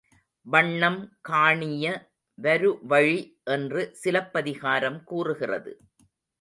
[0.45, 1.17] வண்ணம்
[1.21, 1.85] காணிய
[2.37, 3.39] வருவழி
[3.43, 5.73] என்று சிலப்பதிகாரம் கூறுகிறது.